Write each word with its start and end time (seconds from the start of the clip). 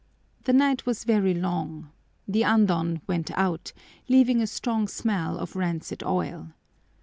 The 0.45 0.53
night 0.53 0.87
was 0.87 1.03
very 1.03 1.35
long. 1.35 1.91
The 2.27 2.43
andon 2.43 3.01
went 3.05 3.29
out, 3.37 3.71
leaving 4.07 4.41
a 4.41 4.47
strong 4.47 4.87
smell 4.87 5.37
of 5.37 5.55
rancid 5.55 6.01
oil. 6.03 6.53